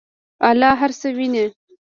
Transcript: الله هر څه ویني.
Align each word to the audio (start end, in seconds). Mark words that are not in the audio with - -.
الله 0.49 0.71
هر 0.81 0.91
څه 0.99 1.07
ویني. 1.17 1.45